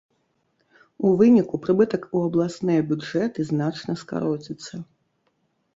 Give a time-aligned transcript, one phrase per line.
[1.09, 4.75] У выніку прыбытак у абласныя бюджэты значна скароціцца.